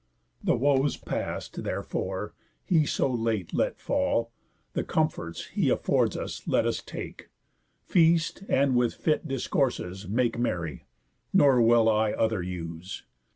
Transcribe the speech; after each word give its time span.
The 0.43 0.55
woes 0.55 0.97
past, 0.97 1.61
therefore, 1.63 2.33
he 2.65 2.87
so 2.87 3.07
late 3.07 3.53
let 3.53 3.77
fall, 3.79 4.31
The 4.73 4.83
comforts 4.83 5.49
he 5.49 5.69
affords 5.69 6.17
us 6.17 6.47
let 6.47 6.65
us 6.65 6.81
take; 6.81 7.29
Feast, 7.83 8.41
and, 8.49 8.75
with 8.75 8.95
fit 8.95 9.27
discourses, 9.27 10.07
merry 10.07 10.31
make. 10.73 10.85
Nor 11.33 11.61
will 11.61 11.87
I 11.87 12.13
other 12.13 12.41
use. 12.41 13.03